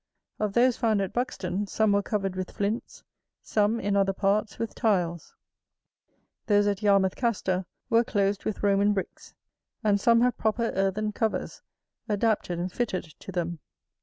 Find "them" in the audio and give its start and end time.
13.31-13.59